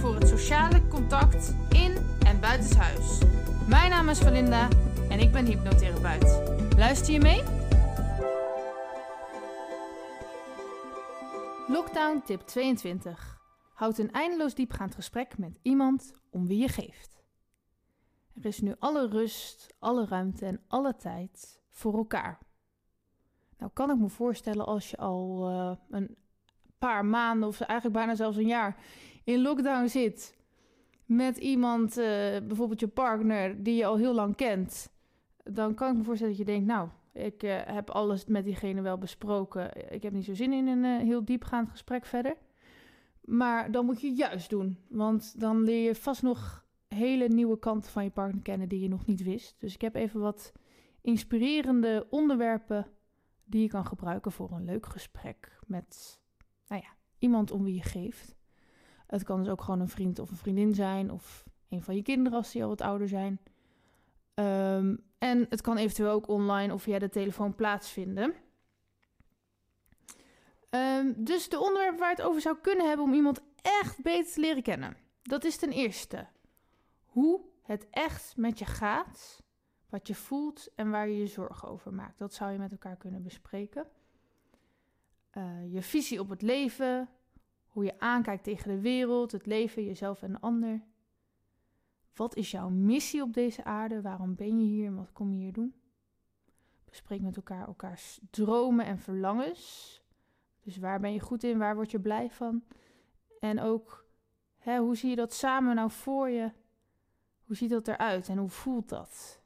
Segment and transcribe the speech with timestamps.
[0.00, 3.18] voor het sociale contact in en buitenshuis.
[3.68, 4.68] Mijn naam is Valinda
[5.10, 6.42] en ik ben hypnotherapeut.
[6.76, 7.42] Luister je mee?
[11.66, 13.38] Lockdown tip 22.
[13.74, 17.22] Houd een eindeloos diepgaand gesprek met iemand om wie je geeft.
[18.34, 22.38] Er is nu alle rust, alle ruimte en alle tijd voor elkaar.
[23.58, 26.16] Nou kan ik me voorstellen als je al uh, een
[26.78, 28.76] paar maanden of eigenlijk bijna zelfs een jaar
[29.30, 30.38] in lockdown zit
[31.04, 32.04] met iemand, uh,
[32.46, 34.92] bijvoorbeeld je partner, die je al heel lang kent,
[35.44, 38.80] dan kan ik me voorstellen dat je denkt, nou, ik uh, heb alles met diegene
[38.80, 39.92] wel besproken.
[39.92, 42.36] Ik heb niet zo zin in een uh, heel diepgaand gesprek verder.
[43.24, 47.90] Maar dan moet je juist doen, want dan leer je vast nog hele nieuwe kanten
[47.90, 49.56] van je partner kennen die je nog niet wist.
[49.58, 50.52] Dus ik heb even wat
[51.00, 52.86] inspirerende onderwerpen
[53.44, 56.20] die je kan gebruiken voor een leuk gesprek met
[56.66, 56.88] nou ja,
[57.18, 58.38] iemand om wie je geeft.
[59.10, 62.02] Het kan dus ook gewoon een vriend of een vriendin zijn, of een van je
[62.02, 63.40] kinderen als die al wat ouder zijn.
[64.34, 68.34] Um, en het kan eventueel ook online of via de telefoon plaatsvinden.
[70.70, 74.40] Um, dus de onderwerpen waar het over zou kunnen hebben om iemand echt beter te
[74.40, 74.96] leren kennen.
[75.22, 76.26] Dat is ten eerste
[77.04, 79.42] hoe het echt met je gaat,
[79.88, 82.18] wat je voelt en waar je je zorgen over maakt.
[82.18, 83.86] Dat zou je met elkaar kunnen bespreken.
[85.32, 87.08] Uh, je visie op het leven,
[87.70, 90.82] hoe je aankijkt tegen de wereld, het leven, jezelf en de ander.
[92.14, 94.00] Wat is jouw missie op deze aarde?
[94.00, 95.74] Waarom ben je hier en wat kom je hier doen?
[96.84, 100.02] Bespreek met elkaar elkaars dromen en verlangens.
[100.60, 101.58] Dus waar ben je goed in?
[101.58, 102.64] Waar word je blij van?
[103.38, 104.06] En ook,
[104.58, 106.52] hè, hoe zie je dat samen nou voor je?
[107.44, 109.42] Hoe ziet dat eruit en hoe voelt dat?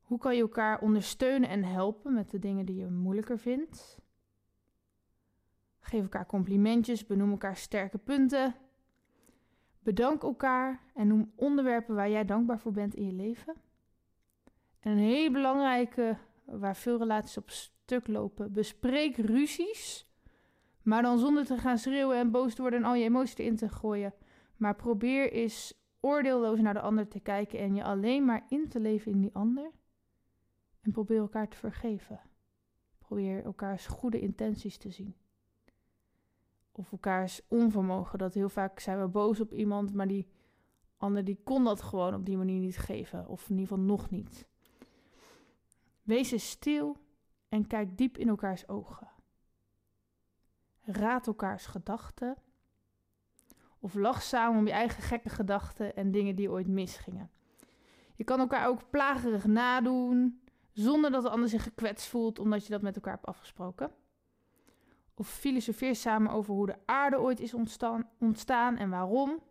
[0.00, 3.98] Hoe kan je elkaar ondersteunen en helpen met de dingen die je moeilijker vindt?
[5.88, 8.54] Geef elkaar complimentjes, benoem elkaar sterke punten.
[9.82, 13.54] Bedank elkaar en noem onderwerpen waar jij dankbaar voor bent in je leven.
[14.80, 20.06] En een hele belangrijke, waar veel relaties op stuk lopen, bespreek ruzies.
[20.82, 23.56] Maar dan zonder te gaan schreeuwen en boos te worden en al je emoties erin
[23.56, 24.14] te gooien.
[24.56, 28.80] Maar probeer eens oordeelloos naar de ander te kijken en je alleen maar in te
[28.80, 29.70] leven in die ander.
[30.80, 32.20] En probeer elkaar te vergeven.
[32.98, 35.14] Probeer elkaars goede intenties te zien
[36.78, 38.18] of elkaars onvermogen.
[38.18, 40.28] Dat heel vaak zijn we boos op iemand, maar die
[40.96, 43.28] ander die kon dat gewoon op die manier niet geven.
[43.28, 44.46] Of in ieder geval nog niet.
[46.02, 46.96] Wees stil
[47.48, 49.08] en kijk diep in elkaars ogen.
[50.80, 52.36] Raad elkaars gedachten.
[53.78, 57.30] Of lach samen om je eigen gekke gedachten en dingen die ooit misgingen.
[58.14, 62.70] Je kan elkaar ook plagerig nadoen, zonder dat de ander zich gekwetst voelt, omdat je
[62.70, 63.90] dat met elkaar hebt afgesproken.
[65.18, 69.42] Of filosofeer samen over hoe de aarde ooit is ontstaan, ontstaan en waarom.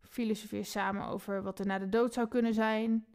[0.00, 3.06] Filosofeer samen over wat er na de dood zou kunnen zijn.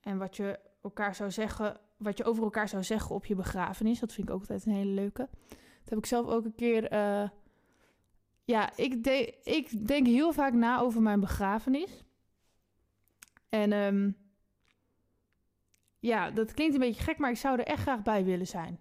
[0.00, 4.00] En wat je, elkaar zou zeggen, wat je over elkaar zou zeggen op je begrafenis.
[4.00, 5.28] Dat vind ik ook altijd een hele leuke.
[5.48, 6.92] Dat heb ik zelf ook een keer.
[6.92, 7.28] Uh,
[8.44, 12.04] ja, ik, de, ik denk heel vaak na over mijn begrafenis.
[13.48, 14.16] En um,
[15.98, 18.80] ja, dat klinkt een beetje gek, maar ik zou er echt graag bij willen zijn.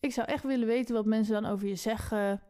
[0.00, 2.42] Ik zou echt willen weten wat mensen dan over je zeggen.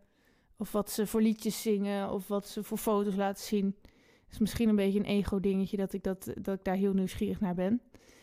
[0.56, 2.10] Of wat ze voor liedjes zingen.
[2.10, 3.76] Of wat ze voor foto's laten zien.
[4.24, 7.40] Het is misschien een beetje een ego-dingetje dat ik, dat, dat ik daar heel nieuwsgierig
[7.40, 7.80] naar ben.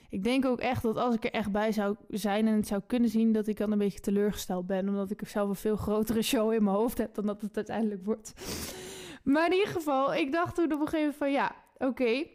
[0.09, 2.81] Ik denk ook echt dat als ik er echt bij zou zijn en het zou
[2.87, 4.89] kunnen zien, dat ik dan een beetje teleurgesteld ben.
[4.89, 8.05] Omdat ik zelf een veel grotere show in mijn hoofd heb dan dat het uiteindelijk
[8.05, 8.33] wordt.
[9.23, 12.25] Maar in ieder geval, ik dacht toen op een gegeven moment van ja, oké.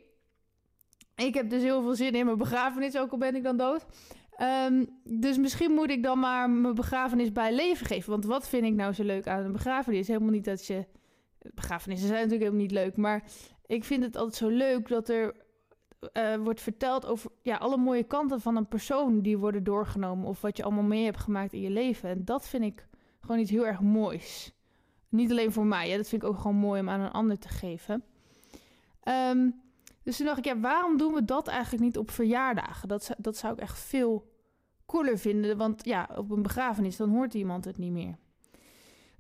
[1.16, 3.86] Ik heb dus heel veel zin in mijn begrafenis, ook al ben ik dan dood.
[4.40, 8.11] Um, dus misschien moet ik dan maar mijn begrafenis bij leven geven.
[8.11, 10.08] Want wat vind ik nou zo leuk aan een begrafenis?
[10.08, 10.87] Helemaal niet dat je.
[11.55, 12.96] Begrafenissen zijn natuurlijk helemaal niet leuk.
[12.96, 13.23] Maar
[13.67, 15.35] ik vind het altijd zo leuk dat er
[16.12, 20.26] uh, wordt verteld over ja, alle mooie kanten van een persoon die worden doorgenomen.
[20.26, 22.08] Of wat je allemaal mee hebt gemaakt in je leven.
[22.08, 22.87] En dat vind ik
[23.20, 24.52] gewoon iets heel erg moois.
[25.08, 25.88] Niet alleen voor mij.
[25.88, 28.05] Ja, dat vind ik ook gewoon mooi om aan een ander te geven.
[29.31, 29.61] Um,
[30.02, 32.88] dus toen dacht ik, ja, waarom doen we dat eigenlijk niet op verjaardagen?
[32.88, 34.27] Dat, dat zou ik echt veel
[34.88, 35.56] cooler vinden.
[35.56, 38.17] Want ja, op een begrafenis, dan hoort iemand het niet meer.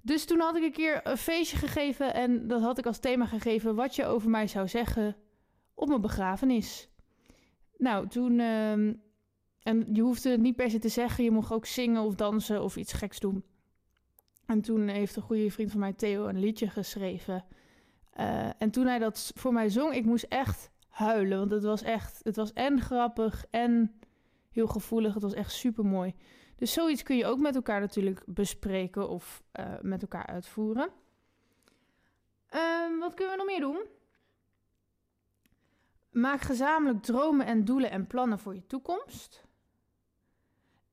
[0.02, 3.26] Dus toen had ik een keer een feestje gegeven en dat had ik als thema
[3.26, 5.16] gegeven wat je over mij zou zeggen
[5.74, 6.88] op mijn begrafenis.
[7.76, 8.40] Nou, toen.
[8.40, 8.92] ehm,
[9.68, 12.62] en je hoefde het niet per se te zeggen, je mocht ook zingen of dansen
[12.62, 13.44] of iets geks doen.
[14.46, 17.44] En toen heeft een goede vriend van mij, Theo, een liedje geschreven.
[18.10, 21.38] Eh, en toen hij dat voor mij zong, ik moest echt huilen.
[21.38, 23.97] Want het was echt, het was en grappig en
[24.58, 25.14] heel gevoelig.
[25.14, 26.14] Het was echt super mooi.
[26.56, 30.90] Dus zoiets kun je ook met elkaar natuurlijk bespreken of eh, met elkaar uitvoeren.
[32.48, 33.86] Ehm, wat kunnen we nog meer doen?
[36.10, 39.46] Maak gezamenlijk dromen en doelen en plannen voor je toekomst.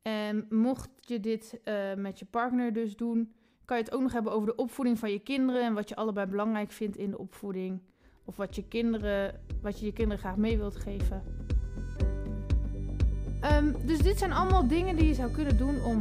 [0.01, 3.33] En mocht je dit eh, met je partner dus doen,
[3.65, 5.95] kan je het ook nog hebben over de opvoeding van je kinderen en wat je
[5.95, 7.81] allebei belangrijk vindt in de opvoeding.
[8.25, 11.23] Of wat je, kinderen, wat je je kinderen graag mee wilt geven.
[13.39, 15.97] Ehm, dus dit zijn allemaal dingen die je zou kunnen doen om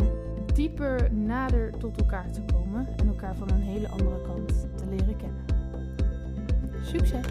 [0.54, 5.16] dieper nader tot elkaar te komen en elkaar van een hele andere kant te leren
[5.16, 5.44] kennen.
[6.82, 7.24] Succes!